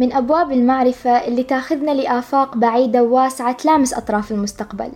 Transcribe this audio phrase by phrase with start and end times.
[0.00, 4.92] من أبواب المعرفة اللي تاخذنا لآفاق بعيدة وواسعة تلامس أطراف المستقبل.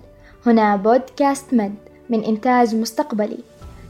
[0.47, 1.75] هنا بودكاست مد
[2.11, 3.39] من إنتاج مستقبلي.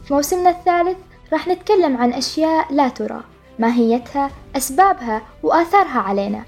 [0.05, 0.97] في موسمنا الثالث
[1.33, 3.21] راح نتكلم عن أشياء لا ترى
[3.59, 6.43] ماهيتها أسبابها وآثارها علينا.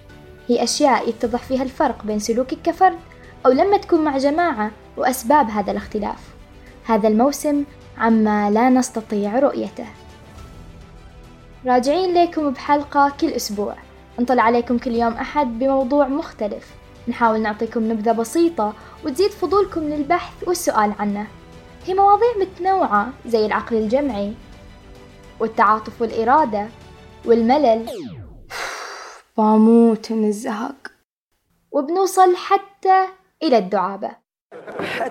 [0.49, 2.99] هي أشياء يتضح فيها الفرق بين سلوكك كفرد
[3.47, 6.19] أو لما تكون مع جماعة وأسباب هذا الاختلاف.
[6.87, 7.65] هذا الموسم
[7.99, 9.87] عما لا نستطيع رؤيته.
[11.67, 13.86] راجعين لكم بحلقة كل أسبوع.
[14.21, 16.75] نطلع عليكم كل يوم أحد بموضوع مختلف.
[17.09, 21.27] نحاول نعطيكم نبذة بسيطة وتزيد فضولكم للبحث والسؤال عنه.
[21.87, 24.35] هي مواضيع متنوعة زي العقل الجمعي
[25.41, 26.69] والتعاطف والإرادة
[27.25, 27.89] والملل.
[29.39, 30.93] بموت من الزهق.
[31.71, 33.07] وبنوصل حتى
[33.43, 34.11] إلى الدعابة.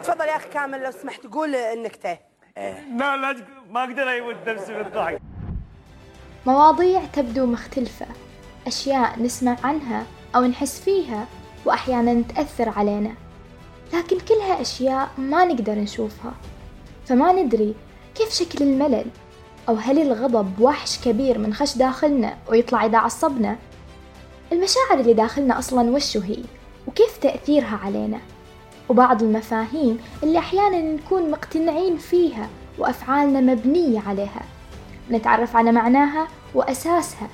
[0.04, 2.18] تفضل يا أخي كامل لو سمحت قول النكتة.
[2.98, 3.36] لا لا
[3.70, 5.22] ما أقدر ايود نفسي من الضحك
[6.46, 8.06] مواضيع تبدو مختلفة.
[8.68, 10.04] أشياء نسمع عنها
[10.36, 11.28] أو نحس فيها
[11.66, 13.12] وأحيانا تأثر علينا.
[13.94, 16.34] لكن كلها أشياء ما نقدر نشوفها.
[17.06, 17.76] فما ندري
[18.16, 19.06] كيف شكل الملل
[19.70, 23.58] أو هل الغضب وحش كبير من خش داخلنا ويطلع إذا عصبنا.
[24.52, 26.44] المشاعر اللي داخلنا أصلا وشو هي؟
[26.88, 28.20] وكيف تأثيرها علينا؟
[28.90, 34.42] وبعض المفاهيم اللي أحيانا نكون مقتنعين فيها وأفعالنا مبنية عليها.
[35.12, 37.28] نتعرف على معناها وأساسها.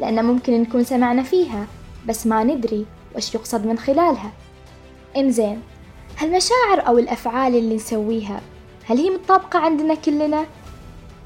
[0.00, 1.66] لأن ممكن نكون سمعنا فيها
[2.08, 4.32] بس ما ندري وش يقصد من خلالها
[5.16, 5.62] إنزين
[6.18, 8.40] هالمشاعر أو الأفعال اللي نسويها
[8.86, 10.46] هل هي متطابقة عندنا كلنا؟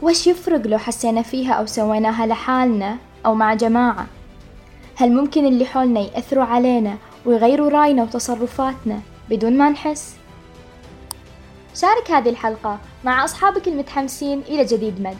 [0.02, 4.06] وش يفرق لو حسينا فيها أو سويناها لحالنا أو مع جماعة؟
[4.96, 9.00] هل ممكن اللي حولنا يأثروا علينا ويغيروا رأينا وتصرفاتنا
[9.30, 10.14] بدون ما نحس؟
[11.74, 15.16] شارك هذه الحلقة مع أصحابك المتحمسين إلى جديد مد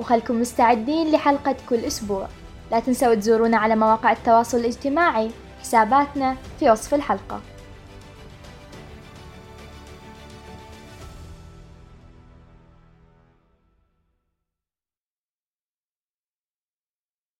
[0.00, 2.28] وخلكم مستعدين لحلقة كل أسبوع
[2.70, 5.30] لا تنسوا تزورونا على مواقع التواصل الاجتماعي.
[5.60, 7.40] حساباتنا في وصف الحلقة.